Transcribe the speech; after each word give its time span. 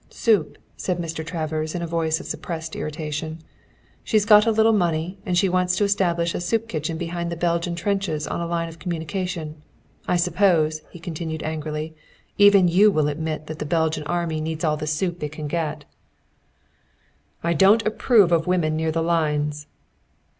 "Soup," 0.09 0.57
said 0.75 0.97
Mr. 0.97 1.23
Travers 1.23 1.75
in 1.75 1.83
a 1.83 1.85
voice 1.85 2.19
of 2.19 2.25
suppressed 2.25 2.75
irritation. 2.75 3.37
"She's 4.03 4.25
got 4.25 4.47
a 4.47 4.51
little 4.51 4.73
money, 4.73 5.19
and 5.27 5.37
she 5.37 5.47
wants 5.47 5.75
to 5.75 5.83
establish 5.83 6.33
a 6.33 6.41
soup 6.41 6.67
kitchen 6.67 6.97
behind 6.97 7.31
the 7.31 7.35
Belgian 7.35 7.75
trenches 7.75 8.25
on 8.25 8.41
a 8.41 8.47
line 8.47 8.67
of 8.67 8.79
communication. 8.79 9.61
I 10.07 10.15
suppose," 10.15 10.81
he 10.89 10.97
continued 10.97 11.43
angrily, 11.43 11.93
"even 12.39 12.67
you 12.67 12.89
will 12.89 13.09
admit 13.09 13.45
that 13.45 13.59
the 13.59 13.63
Belgian 13.67 14.01
Army 14.05 14.41
needs 14.41 14.63
all 14.63 14.75
the 14.75 14.87
soup 14.87 15.21
it 15.21 15.33
can 15.33 15.47
get." 15.47 15.85
"I 17.43 17.53
don't 17.53 17.85
approve 17.85 18.31
of 18.31 18.47
women 18.47 18.75
near 18.75 18.91
the 18.91 19.03
lines." 19.03 19.67